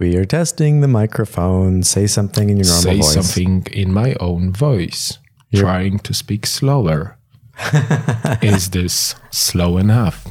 We 0.00 0.16
are 0.16 0.24
testing 0.24 0.80
the 0.80 0.88
microphone. 0.88 1.82
Say 1.82 2.06
something 2.06 2.48
in 2.48 2.56
your 2.56 2.64
normal 2.66 2.82
Say 2.82 2.96
voice. 2.96 3.12
something 3.12 3.66
in 3.70 3.92
my 3.92 4.14
own 4.18 4.50
voice, 4.50 5.18
You're- 5.50 5.62
trying 5.62 5.98
to 5.98 6.14
speak 6.14 6.46
slower. 6.46 7.18
Is 8.42 8.70
this 8.70 9.14
slow 9.30 9.76
enough? 9.76 10.24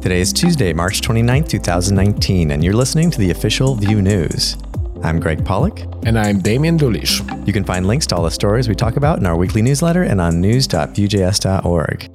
Today 0.00 0.20
is 0.22 0.32
Tuesday, 0.32 0.72
March 0.72 1.00
29th, 1.02 1.48
2019, 1.48 2.52
and 2.52 2.64
you're 2.64 2.72
listening 2.72 3.10
to 3.10 3.18
the 3.18 3.30
official 3.32 3.74
Vue 3.74 4.00
News. 4.00 4.56
I'm 5.02 5.18
Greg 5.20 5.44
Pollack. 5.44 5.80
And 6.06 6.18
I'm 6.18 6.38
Damian 6.40 6.78
Dulisz. 6.78 7.20
You 7.46 7.52
can 7.52 7.64
find 7.64 7.86
links 7.86 8.06
to 8.08 8.16
all 8.16 8.22
the 8.22 8.30
stories 8.30 8.68
we 8.68 8.74
talk 8.76 8.96
about 8.96 9.18
in 9.18 9.26
our 9.26 9.36
weekly 9.36 9.60
newsletter 9.62 10.04
and 10.04 10.20
on 10.20 10.40
news.vuejs.org. 10.40 12.10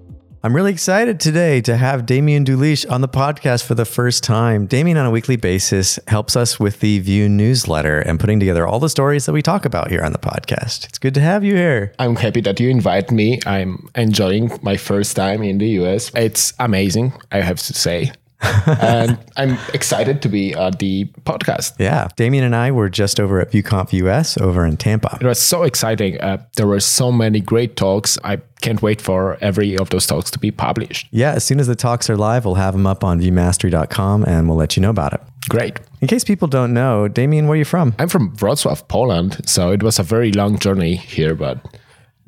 I'm 0.46 0.56
really 0.56 0.72
excited 0.72 1.20
today 1.20 1.60
to 1.62 1.76
have 1.76 2.06
Damian 2.06 2.46
Dulisz 2.46 2.86
on 2.88 3.02
the 3.02 3.08
podcast 3.08 3.66
for 3.66 3.74
the 3.74 3.84
first 3.84 4.24
time. 4.24 4.68
Damian, 4.68 4.96
on 4.96 5.08
a 5.08 5.10
weekly 5.10 5.38
basis, 5.38 5.98
helps 6.08 6.36
us 6.36 6.60
with 6.60 6.82
the 6.82 7.00
Vue 7.00 7.28
newsletter 7.28 8.00
and 8.02 8.20
putting 8.20 8.40
together 8.40 8.68
all 8.68 8.80
the 8.80 8.88
stories 8.88 9.26
that 9.26 9.34
we 9.34 9.42
talk 9.42 9.66
about 9.66 9.90
here 9.90 10.04
on 10.04 10.12
the 10.12 10.20
podcast. 10.20 10.86
It's 10.86 11.00
good 11.00 11.16
to 11.16 11.20
have 11.20 11.44
you 11.44 11.56
here. 11.56 11.94
I'm 11.98 12.16
happy 12.16 12.42
that 12.42 12.60
you 12.60 12.70
invite 12.70 13.10
me. 13.10 13.40
I'm 13.48 13.90
enjoying 13.96 14.52
my 14.62 14.78
first 14.78 15.16
time 15.16 15.42
in 15.42 15.58
the 15.58 15.68
US. 15.82 16.12
It's 16.14 16.54
amazing, 16.60 17.14
I 17.32 17.42
have 17.42 17.58
to 17.58 17.74
say. 17.74 18.12
And 18.42 19.18
I'm 19.38 19.58
excited 19.74 20.22
to 20.24 20.30
be 20.30 20.56
on 20.56 20.74
the 20.74 21.06
podcast. 21.26 21.74
Yeah, 21.80 22.08
Damian 22.16 22.44
and 22.44 22.56
I 22.56 22.72
were 22.72 22.90
just 22.90 23.20
over 23.20 23.40
at 23.40 23.52
VueConf 23.52 23.94
US 23.94 24.38
over 24.38 24.66
in 24.66 24.78
Tampa. 24.78 25.18
It 25.22 25.26
was 25.26 25.40
so 25.40 25.64
exciting. 25.64 26.20
Uh, 26.20 26.44
there 26.58 26.68
were 26.68 26.80
so 26.80 27.12
many 27.12 27.40
great 27.40 27.76
talks. 27.76 28.18
I 28.24 28.38
can't 28.62 28.82
wait 28.82 29.02
for 29.02 29.38
every 29.42 29.78
of 29.78 29.90
those 29.90 30.08
talks 30.08 30.32
to 30.32 30.40
be 30.40 30.52
published. 30.52 31.08
Yeah, 31.12 31.32
as 31.34 31.44
soon 31.44 31.60
as 31.60 31.68
the 31.68 31.76
talks 31.76 32.10
are 32.10 32.18
live, 32.18 32.46
we'll 32.46 32.56
have 32.56 32.74
them 32.74 32.88
up 32.88 33.04
on 33.04 33.22
vuemastery.com 33.22 34.26
and 34.26 34.48
we'll 34.48 34.58
let 34.58 34.76
you 34.76 34.82
know 34.82 34.90
about 34.90 35.14
it. 35.14 35.22
Great. 35.50 35.80
In 36.02 36.08
case 36.08 36.24
people 36.24 36.48
don't 36.48 36.74
know, 36.74 37.08
Damian, 37.08 37.46
where 37.48 37.54
are 37.54 37.58
you 37.58 37.66
from? 37.66 37.94
I'm 38.00 38.10
from 38.10 38.36
Wrocław, 38.38 38.88
Poland, 38.88 39.48
so 39.48 39.72
it 39.72 39.84
was 39.84 40.00
a 40.00 40.04
very 40.04 40.32
long 40.32 40.58
journey 40.58 40.96
here, 40.96 41.36
but 41.36 41.60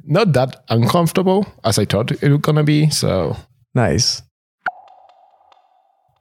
not 0.06 0.34
that 0.34 0.64
uncomfortable 0.70 1.46
as 1.64 1.80
I 1.80 1.86
thought 1.86 2.12
it 2.12 2.30
was 2.30 2.42
gonna 2.42 2.64
be. 2.64 2.90
So 2.90 3.36
Nice. 3.74 4.22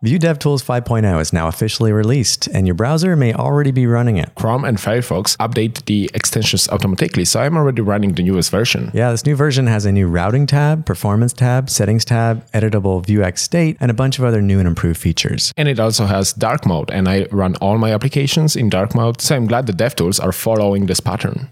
Vue 0.02 0.18
DevTools 0.18 0.62
5.0 0.62 1.20
is 1.22 1.32
now 1.32 1.48
officially 1.48 1.90
released, 1.90 2.48
and 2.48 2.66
your 2.66 2.74
browser 2.74 3.16
may 3.16 3.32
already 3.32 3.70
be 3.70 3.86
running 3.86 4.18
it. 4.18 4.30
Chrome 4.34 4.62
and 4.62 4.76
Firefox 4.76 5.38
update 5.38 5.86
the 5.86 6.10
extensions 6.12 6.68
automatically, 6.68 7.24
so 7.24 7.40
I'm 7.40 7.56
already 7.56 7.80
running 7.80 8.12
the 8.12 8.22
newest 8.22 8.50
version. 8.50 8.90
Yeah, 8.92 9.10
this 9.10 9.24
new 9.24 9.34
version 9.34 9.66
has 9.68 9.86
a 9.86 9.92
new 9.92 10.06
routing 10.06 10.46
tab, 10.46 10.84
performance 10.84 11.32
tab, 11.32 11.70
settings 11.70 12.04
tab, 12.04 12.46
editable 12.52 13.04
Vuex 13.06 13.38
state, 13.38 13.78
and 13.80 13.90
a 13.90 13.94
bunch 13.94 14.18
of 14.18 14.24
other 14.26 14.42
new 14.42 14.58
and 14.58 14.68
improved 14.68 15.00
features. 15.00 15.50
And 15.56 15.66
it 15.66 15.80
also 15.80 16.04
has 16.04 16.34
dark 16.34 16.66
mode, 16.66 16.90
and 16.90 17.08
I 17.08 17.26
run 17.30 17.56
all 17.56 17.78
my 17.78 17.94
applications 17.94 18.54
in 18.54 18.68
dark 18.68 18.94
mode, 18.94 19.22
so 19.22 19.34
I'm 19.34 19.46
glad 19.46 19.66
the 19.66 19.72
DevTools 19.72 20.22
are 20.22 20.32
following 20.32 20.86
this 20.86 21.00
pattern. 21.00 21.48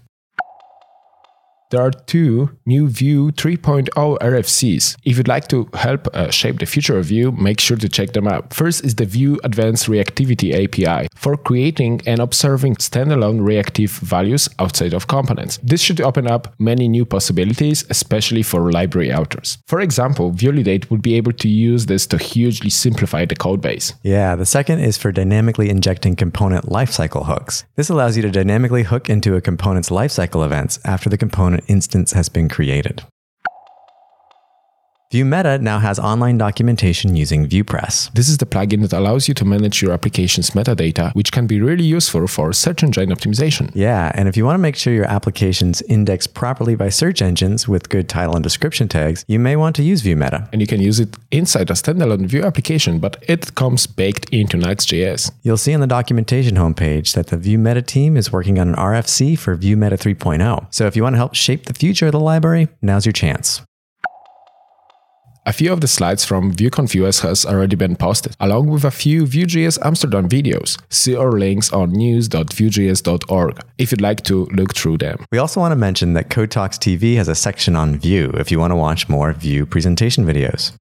There 1.71 1.81
are 1.81 1.89
two 1.89 2.51
new 2.67 2.87
Vue 2.87 3.31
3.0 3.31 3.89
RFCs. 4.19 4.97
If 5.03 5.17
you'd 5.17 5.27
like 5.27 5.47
to 5.47 5.67
help 5.73 6.07
uh, 6.13 6.29
shape 6.29 6.59
the 6.59 6.67
future 6.67 6.97
of 6.99 7.05
Vue, 7.05 7.31
make 7.31 7.59
sure 7.59 7.75
to 7.75 7.89
check 7.89 8.13
them 8.13 8.27
out. 8.27 8.53
First 8.53 8.85
is 8.85 8.95
the 8.95 9.05
Vue 9.05 9.39
Advanced 9.43 9.87
Reactivity 9.87 10.53
API 10.53 11.07
for 11.15 11.35
creating 11.35 12.01
and 12.05 12.19
observing 12.19 12.75
standalone 12.75 13.43
reactive 13.43 13.89
values 13.91 14.47
outside 14.59 14.93
of 14.93 15.07
components. 15.07 15.57
This 15.63 15.81
should 15.81 16.01
open 16.01 16.27
up 16.27 16.53
many 16.59 16.87
new 16.87 17.03
possibilities, 17.03 17.83
especially 17.89 18.43
for 18.43 18.71
library 18.71 19.11
authors. 19.11 19.57
For 19.65 19.81
example, 19.81 20.31
Vuelidate 20.31 20.91
would 20.91 21.01
be 21.01 21.15
able 21.15 21.33
to 21.33 21.49
use 21.49 21.87
this 21.87 22.05
to 22.07 22.19
hugely 22.19 22.69
simplify 22.69 23.25
the 23.25 23.35
codebase. 23.35 23.93
Yeah, 24.03 24.35
the 24.35 24.45
second 24.45 24.81
is 24.81 24.99
for 24.99 25.11
dynamically 25.11 25.71
injecting 25.71 26.15
component 26.15 26.65
lifecycle 26.65 27.25
hooks. 27.25 27.65
This 27.75 27.89
allows 27.89 28.15
you 28.15 28.21
to 28.21 28.29
dynamically 28.29 28.83
hook 28.83 29.09
into 29.09 29.35
a 29.35 29.41
component's 29.41 29.89
lifecycle 29.89 30.45
events 30.45 30.79
after 30.85 31.09
the 31.09 31.17
component 31.17 31.64
instance 31.67 32.13
has 32.13 32.29
been 32.29 32.49
created. 32.49 33.03
Vue 35.15 35.23
Meta 35.23 35.57
now 35.59 35.79
has 35.79 35.97
online 35.97 36.37
documentation 36.37 37.15
using 37.15 37.47
VuePress. 37.47 38.11
This 38.11 38.27
is 38.27 38.37
the 38.39 38.45
plugin 38.45 38.81
that 38.81 38.91
allows 38.91 39.29
you 39.29 39.33
to 39.35 39.45
manage 39.45 39.81
your 39.81 39.93
application's 39.93 40.49
metadata, 40.49 41.13
which 41.15 41.31
can 41.31 41.47
be 41.47 41.61
really 41.61 41.85
useful 41.85 42.27
for 42.27 42.51
search 42.51 42.83
engine 42.83 43.11
optimization. 43.11 43.71
Yeah, 43.73 44.11
and 44.13 44.27
if 44.27 44.35
you 44.35 44.43
want 44.43 44.55
to 44.55 44.61
make 44.61 44.75
sure 44.75 44.91
your 44.91 45.05
application's 45.05 45.81
indexed 45.83 46.33
properly 46.33 46.75
by 46.75 46.89
search 46.89 47.21
engines 47.21 47.65
with 47.65 47.87
good 47.87 48.09
title 48.09 48.35
and 48.35 48.43
description 48.43 48.89
tags, 48.89 49.23
you 49.29 49.39
may 49.39 49.55
want 49.55 49.77
to 49.77 49.83
use 49.83 50.01
Vue 50.01 50.17
Meta. 50.17 50.49
And 50.51 50.59
you 50.59 50.67
can 50.67 50.81
use 50.81 50.99
it 50.99 51.15
inside 51.31 51.69
a 51.69 51.75
standalone 51.75 52.25
Vue 52.25 52.43
application, 52.43 52.99
but 52.99 53.15
it 53.25 53.55
comes 53.55 53.87
baked 53.87 54.27
into 54.31 54.57
Nuxt.js. 54.57 55.31
You'll 55.43 55.55
see 55.55 55.73
on 55.73 55.79
the 55.79 55.87
documentation 55.87 56.57
homepage 56.57 57.13
that 57.13 57.27
the 57.27 57.37
Vue 57.37 57.57
Meta 57.57 57.81
team 57.81 58.17
is 58.17 58.33
working 58.33 58.59
on 58.59 58.67
an 58.67 58.75
RFC 58.75 59.39
for 59.39 59.55
Vue 59.55 59.77
Meta 59.77 59.95
3.0. 59.95 60.67
So 60.71 60.87
if 60.87 60.97
you 60.97 61.03
want 61.03 61.13
to 61.13 61.19
help 61.19 61.35
shape 61.35 61.67
the 61.67 61.73
future 61.73 62.07
of 62.07 62.11
the 62.11 62.19
library, 62.19 62.67
now's 62.81 63.05
your 63.05 63.13
chance. 63.13 63.61
A 65.47 65.53
few 65.53 65.71
of 65.71 65.79
the 65.79 65.87
slides 65.87 66.25
from 66.25 66.53
VueConf 66.53 66.95
US 66.95 67.19
has 67.19 67.45
already 67.45 67.75
been 67.75 67.95
posted, 67.95 68.35
along 68.39 68.67
with 68.67 68.83
a 68.83 68.89
few 68.89 69.27
Vue.js 69.27 69.77
Amsterdam 69.83 70.27
videos. 70.27 70.81
See 70.89 71.15
our 71.15 71.33
links 71.33 71.71
on 71.71 71.91
news.vuejs.org 71.91 73.59
if 73.77 73.91
you'd 73.91 74.01
like 74.01 74.23
to 74.23 74.45
look 74.45 74.75
through 74.75 74.97
them. 74.97 75.23
We 75.31 75.37
also 75.37 75.59
want 75.59 75.71
to 75.71 75.75
mention 75.75 76.13
that 76.13 76.31
Code 76.31 76.49
Talks 76.49 76.79
TV 76.79 77.15
has 77.17 77.27
a 77.27 77.35
section 77.35 77.75
on 77.75 77.99
Vue 77.99 78.31
if 78.31 78.49
you 78.49 78.57
want 78.57 78.71
to 78.71 78.75
watch 78.75 79.07
more 79.07 79.33
Vue 79.33 79.67
presentation 79.67 80.25
videos. 80.25 80.73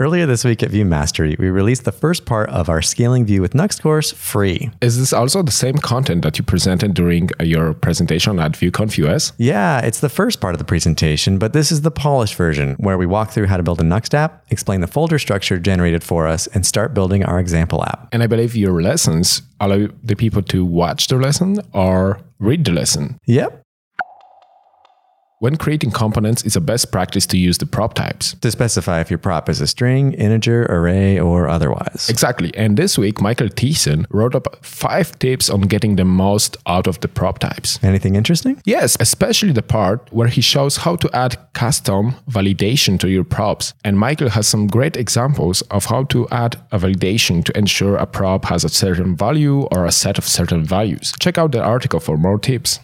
Earlier 0.00 0.24
this 0.24 0.46
week 0.46 0.62
at 0.62 0.70
Vue 0.70 0.86
Mastery, 0.86 1.36
we 1.38 1.50
released 1.50 1.84
the 1.84 1.92
first 1.92 2.24
part 2.24 2.48
of 2.48 2.70
our 2.70 2.80
Scaling 2.80 3.26
Vue 3.26 3.42
with 3.42 3.52
Nuxt 3.52 3.82
course 3.82 4.10
free. 4.10 4.70
Is 4.80 4.98
this 4.98 5.12
also 5.12 5.42
the 5.42 5.52
same 5.52 5.76
content 5.76 6.22
that 6.22 6.38
you 6.38 6.42
presented 6.42 6.94
during 6.94 7.28
uh, 7.38 7.44
your 7.44 7.74
presentation 7.74 8.38
at 8.38 8.52
VueConf 8.52 8.96
US? 9.04 9.34
Yeah, 9.36 9.80
it's 9.80 10.00
the 10.00 10.08
first 10.08 10.40
part 10.40 10.54
of 10.54 10.58
the 10.58 10.64
presentation, 10.64 11.38
but 11.38 11.52
this 11.52 11.70
is 11.70 11.82
the 11.82 11.90
polished 11.90 12.34
version 12.34 12.76
where 12.78 12.96
we 12.96 13.04
walk 13.04 13.32
through 13.32 13.48
how 13.48 13.58
to 13.58 13.62
build 13.62 13.78
a 13.78 13.84
Nuxt 13.84 14.14
app, 14.14 14.42
explain 14.48 14.80
the 14.80 14.86
folder 14.86 15.18
structure 15.18 15.58
generated 15.58 16.02
for 16.02 16.26
us, 16.26 16.46
and 16.46 16.64
start 16.64 16.94
building 16.94 17.22
our 17.22 17.38
example 17.38 17.84
app. 17.84 18.08
And 18.10 18.22
I 18.22 18.26
believe 18.26 18.56
your 18.56 18.80
lessons 18.80 19.42
allow 19.60 19.88
the 20.02 20.16
people 20.16 20.40
to 20.44 20.64
watch 20.64 21.08
the 21.08 21.16
lesson 21.16 21.58
or 21.74 22.22
read 22.38 22.64
the 22.64 22.72
lesson. 22.72 23.18
Yep. 23.26 23.66
When 25.40 25.56
creating 25.56 25.92
components, 25.92 26.42
it's 26.42 26.56
a 26.56 26.60
best 26.60 26.92
practice 26.92 27.26
to 27.28 27.38
use 27.38 27.56
the 27.56 27.64
prop 27.64 27.94
types. 27.94 28.34
To 28.42 28.50
specify 28.50 29.00
if 29.00 29.08
your 29.08 29.18
prop 29.18 29.48
is 29.48 29.62
a 29.62 29.66
string, 29.66 30.12
integer, 30.12 30.66
array, 30.66 31.18
or 31.18 31.48
otherwise. 31.48 32.10
Exactly. 32.10 32.54
And 32.54 32.76
this 32.76 32.98
week, 32.98 33.22
Michael 33.22 33.48
Thiessen 33.48 34.04
wrote 34.10 34.34
up 34.34 34.62
five 34.62 35.18
tips 35.18 35.48
on 35.48 35.62
getting 35.62 35.96
the 35.96 36.04
most 36.04 36.58
out 36.66 36.86
of 36.86 37.00
the 37.00 37.08
prop 37.08 37.38
types. 37.38 37.78
Anything 37.82 38.16
interesting? 38.16 38.60
Yes, 38.66 38.98
especially 39.00 39.52
the 39.52 39.62
part 39.62 40.12
where 40.12 40.28
he 40.28 40.42
shows 40.42 40.76
how 40.76 40.96
to 40.96 41.08
add 41.14 41.38
custom 41.54 42.16
validation 42.28 43.00
to 43.00 43.08
your 43.08 43.24
props. 43.24 43.72
And 43.82 43.98
Michael 43.98 44.28
has 44.28 44.46
some 44.46 44.66
great 44.66 44.98
examples 44.98 45.62
of 45.70 45.86
how 45.86 46.04
to 46.12 46.28
add 46.28 46.56
a 46.70 46.78
validation 46.78 47.42
to 47.46 47.56
ensure 47.56 47.96
a 47.96 48.04
prop 48.04 48.44
has 48.44 48.62
a 48.62 48.68
certain 48.68 49.16
value 49.16 49.62
or 49.72 49.86
a 49.86 49.92
set 49.92 50.18
of 50.18 50.28
certain 50.28 50.66
values. 50.66 51.14
Check 51.18 51.38
out 51.38 51.52
the 51.52 51.62
article 51.62 51.98
for 51.98 52.18
more 52.18 52.38
tips. 52.38 52.78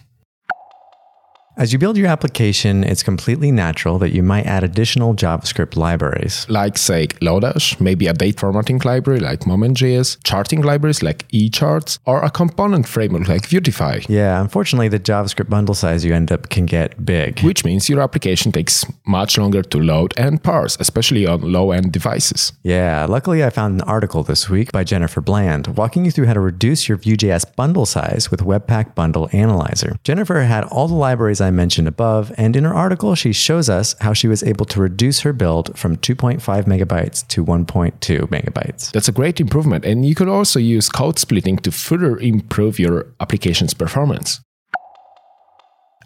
As 1.59 1.73
you 1.73 1.79
build 1.79 1.97
your 1.97 2.05
application, 2.05 2.83
it's 2.83 3.01
completely 3.01 3.51
natural 3.51 3.97
that 3.97 4.11
you 4.13 4.21
might 4.21 4.45
add 4.45 4.63
additional 4.63 5.15
JavaScript 5.15 5.75
libraries. 5.75 6.45
like 6.49 6.77
say 6.77 7.07
Lodash, 7.19 7.81
maybe 7.81 8.05
a 8.05 8.13
date 8.13 8.39
formatting 8.39 8.77
library 8.85 9.19
like 9.19 9.47
Moment.js, 9.47 10.19
charting 10.23 10.61
libraries 10.61 11.01
like 11.01 11.27
eCharts, 11.29 11.97
or 12.05 12.23
a 12.23 12.29
component 12.29 12.87
framework 12.87 13.27
like 13.27 13.41
Vuetify, 13.49 14.05
Yeah, 14.07 14.39
unfortunately, 14.39 14.87
the 14.87 14.99
JavaScript 14.99 15.49
bundle 15.49 15.73
size 15.73 16.05
you 16.05 16.13
end 16.13 16.31
up 16.31 16.49
can 16.49 16.67
get 16.67 17.03
big. 17.03 17.39
which 17.39 17.65
means 17.65 17.89
your 17.89 18.01
application 18.01 18.51
takes 18.51 18.85
much 19.07 19.39
longer 19.39 19.63
to 19.63 19.79
load 19.79 20.13
and 20.15 20.43
parse, 20.43 20.77
especially 20.79 21.25
on 21.25 21.41
low-end 21.41 21.91
devices. 21.91 22.53
Yeah, 22.61 23.07
luckily 23.09 23.43
I 23.43 23.49
found 23.49 23.81
an 23.81 23.87
article 23.87 24.21
this 24.21 24.47
week 24.47 24.71
by 24.71 24.83
Jennifer 24.83 25.21
Bland 25.21 25.65
walking 25.75 26.05
you 26.05 26.11
through 26.11 26.27
how 26.27 26.33
to 26.33 26.39
reduce 26.39 26.87
your 26.87 26.99
Vue.js 26.99 27.55
bundle 27.55 27.87
size 27.87 28.29
with 28.29 28.41
Webpack 28.41 28.93
Bundle 28.93 29.27
Analyzer. 29.33 29.95
Jennifer 30.03 30.41
had 30.41 30.63
all 30.65 30.87
the 30.87 30.93
libraries 30.93 31.41
I 31.41 31.46
mentioned 31.51 31.87
above, 31.87 32.31
and 32.37 32.55
in 32.55 32.63
her 32.63 32.73
article, 32.73 33.15
she 33.15 33.33
shows 33.33 33.69
us 33.69 33.95
how 34.01 34.13
she 34.13 34.27
was 34.27 34.43
able 34.43 34.65
to 34.65 34.81
reduce 34.81 35.21
her 35.21 35.33
build 35.33 35.77
from 35.77 35.97
2.5 35.97 36.41
megabytes 36.65 37.27
to 37.27 37.43
1.2 37.43 38.19
megabytes. 38.29 38.91
That's 38.91 39.07
a 39.07 39.11
great 39.11 39.39
improvement, 39.39 39.85
and 39.85 40.05
you 40.05 40.15
could 40.15 40.29
also 40.29 40.59
use 40.59 40.89
code 40.89 41.19
splitting 41.19 41.57
to 41.57 41.71
further 41.71 42.17
improve 42.17 42.79
your 42.79 43.07
application's 43.19 43.73
performance. 43.73 44.41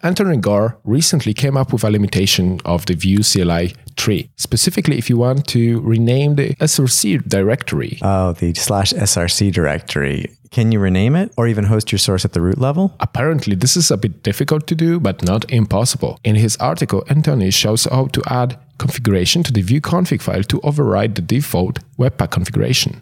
Anthony 0.03 0.37
Gore 0.37 0.79
recently 0.83 1.33
came 1.33 1.55
up 1.55 1.71
with 1.71 1.83
a 1.83 1.91
limitation 1.91 2.59
of 2.65 2.87
the 2.87 2.95
Vue 2.95 3.21
CLI 3.21 3.75
tree. 4.01 4.29
Specifically, 4.35 4.97
if 4.97 5.09
you 5.09 5.17
want 5.17 5.47
to 5.47 5.79
rename 5.81 6.35
the 6.35 6.55
SRC 6.55 7.27
directory. 7.27 7.99
Oh, 8.01 8.33
the 8.33 8.53
slash 8.55 8.91
SRC 8.93 9.53
directory. 9.53 10.19
Can 10.49 10.71
you 10.73 10.79
rename 10.79 11.15
it 11.15 11.31
or 11.37 11.47
even 11.47 11.65
host 11.65 11.91
your 11.91 11.99
source 11.99 12.25
at 12.25 12.33
the 12.33 12.41
root 12.41 12.57
level? 12.57 12.93
Apparently, 12.99 13.55
this 13.55 13.77
is 13.77 13.89
a 13.89 13.97
bit 13.97 14.21
difficult 14.21 14.67
to 14.67 14.75
do, 14.75 14.99
but 14.99 15.23
not 15.23 15.49
impossible. 15.49 16.19
In 16.23 16.35
his 16.35 16.57
article, 16.57 17.05
Anthony 17.07 17.51
shows 17.51 17.85
how 17.85 18.07
to 18.07 18.21
add 18.27 18.57
configuration 18.77 19.43
to 19.43 19.53
the 19.53 19.61
Vue 19.61 19.79
config 19.79 20.21
file 20.21 20.43
to 20.43 20.59
override 20.61 21.15
the 21.15 21.21
default 21.21 21.79
Webpack 21.97 22.31
configuration. 22.31 23.01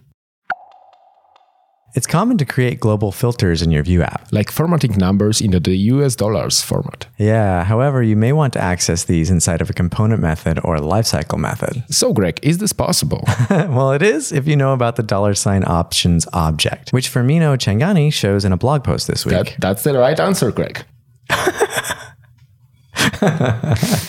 It's 1.96 2.06
common 2.06 2.38
to 2.38 2.46
create 2.46 2.80
global 2.80 3.12
filters 3.12 3.62
in 3.62 3.72
your 3.72 3.84
Vue 3.84 4.02
app. 4.02 4.28
Like 4.32 4.52
formatting 4.52 4.98
numbers 4.98 5.42
into 5.42 5.60
the 5.60 5.78
US 5.78 6.16
dollars 6.16 6.62
format. 6.62 7.08
Yeah, 7.18 7.64
however, 7.64 8.04
you 8.04 8.16
may 8.16 8.32
want 8.32 8.54
to 8.54 8.62
access 8.62 9.06
these 9.06 9.30
inside 9.30 9.62
of 9.62 9.70
a 9.70 9.74
component 9.74 10.22
method 10.22 10.60
or 10.64 10.76
a 10.76 10.82
lifecycle 10.82 11.40
method. 11.40 11.84
So, 11.90 12.14
Greg, 12.14 12.40
is 12.44 12.60
this 12.60 12.74
possible? 12.74 13.24
well, 13.50 13.92
it 13.92 14.02
is 14.02 14.32
if 14.32 14.48
you 14.48 14.56
know 14.56 14.74
about 14.74 14.98
the 14.98 15.04
dollar 15.04 15.34
sign 15.34 15.64
options 15.66 16.28
object, 16.34 16.92
which 16.92 17.10
Firmino 17.10 17.58
Changani 17.58 18.14
shows 18.14 18.46
in 18.46 18.52
a 18.52 18.58
blog 18.58 18.84
post 18.84 19.08
this 19.08 19.26
week. 19.26 19.34
That, 19.34 19.56
that's 19.60 19.84
the 19.84 19.98
right 19.98 20.20
answer, 20.20 20.52
Greg. 20.52 20.86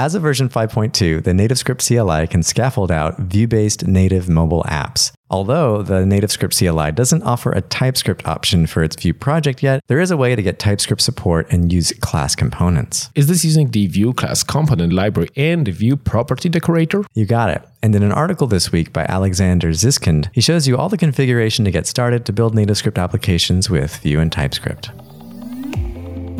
As 0.00 0.14
of 0.14 0.22
version 0.22 0.48
5.2, 0.48 1.24
the 1.24 1.32
NativeScript 1.32 1.84
CLI 1.84 2.28
can 2.28 2.44
scaffold 2.44 2.92
out 2.92 3.18
Vue 3.18 3.48
based 3.48 3.88
native 3.88 4.28
mobile 4.28 4.62
apps. 4.68 5.10
Although 5.28 5.82
the 5.82 6.04
NativeScript 6.04 6.56
CLI 6.56 6.92
doesn't 6.92 7.24
offer 7.24 7.50
a 7.50 7.62
TypeScript 7.62 8.24
option 8.24 8.68
for 8.68 8.84
its 8.84 8.94
Vue 8.94 9.12
project 9.12 9.60
yet, 9.60 9.82
there 9.88 9.98
is 9.98 10.12
a 10.12 10.16
way 10.16 10.36
to 10.36 10.42
get 10.42 10.60
TypeScript 10.60 11.02
support 11.02 11.50
and 11.50 11.72
use 11.72 11.90
class 12.00 12.36
components. 12.36 13.10
Is 13.16 13.26
this 13.26 13.44
using 13.44 13.72
the 13.72 13.88
Vue 13.88 14.12
class 14.12 14.44
component 14.44 14.92
library 14.92 15.30
and 15.34 15.66
the 15.66 15.72
Vue 15.72 15.96
property 15.96 16.48
decorator? 16.48 17.02
You 17.14 17.26
got 17.26 17.50
it. 17.50 17.68
And 17.82 17.92
in 17.96 18.04
an 18.04 18.12
article 18.12 18.46
this 18.46 18.70
week 18.70 18.92
by 18.92 19.04
Alexander 19.08 19.70
Ziskind, 19.70 20.30
he 20.32 20.40
shows 20.40 20.68
you 20.68 20.76
all 20.76 20.88
the 20.88 20.96
configuration 20.96 21.64
to 21.64 21.72
get 21.72 21.88
started 21.88 22.24
to 22.26 22.32
build 22.32 22.54
NativeScript 22.54 23.02
applications 23.02 23.68
with 23.68 23.96
Vue 23.96 24.20
and 24.20 24.30
TypeScript. 24.30 24.92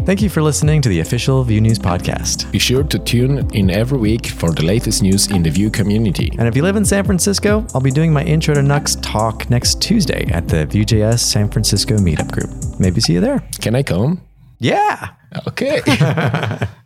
Thank 0.09 0.23
you 0.23 0.31
for 0.31 0.41
listening 0.41 0.81
to 0.81 0.89
the 0.89 1.01
official 1.01 1.45
Vue 1.45 1.61
News 1.61 1.79
podcast. 1.79 2.51
Be 2.51 2.59
sure 2.59 2.83
to 2.83 2.99
tune 2.99 3.47
in 3.55 3.69
every 3.69 3.99
week 3.99 4.29
for 4.29 4.51
the 4.51 4.65
latest 4.65 5.03
news 5.03 5.31
in 5.31 5.43
the 5.43 5.51
Vue 5.51 5.69
community. 5.69 6.33
And 6.39 6.49
if 6.49 6.57
you 6.57 6.63
live 6.63 6.77
in 6.77 6.87
San 6.87 7.05
Francisco, 7.05 7.67
I'll 7.75 7.83
be 7.83 7.91
doing 7.91 8.11
my 8.11 8.25
Intro 8.25 8.55
to 8.55 8.63
Nuxt 8.63 9.03
talk 9.03 9.51
next 9.51 9.83
Tuesday 9.83 10.25
at 10.33 10.49
the 10.49 10.65
Vue.js 10.65 11.19
San 11.19 11.51
Francisco 11.51 11.99
meetup 11.99 12.33
group. 12.33 12.49
Maybe 12.81 13.03
see 13.03 13.13
you 13.13 13.21
there. 13.21 13.47
Can 13.61 13.75
I 13.75 13.83
come? 13.83 14.23
Yeah. 14.59 15.11
Okay. 15.47 15.83